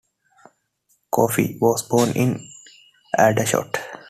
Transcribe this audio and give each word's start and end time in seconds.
Coffey 1.11 1.59
was 1.61 1.83
born 1.87 2.09
in 2.13 2.43
Aldershot. 3.19 3.77